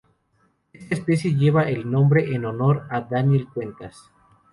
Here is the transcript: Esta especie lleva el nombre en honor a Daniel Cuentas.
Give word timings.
Esta 0.73 0.95
especie 0.95 1.35
lleva 1.35 1.69
el 1.69 1.87
nombre 1.91 2.33
en 2.33 2.45
honor 2.45 2.87
a 2.89 3.01
Daniel 3.01 3.47
Cuentas. 3.53 4.09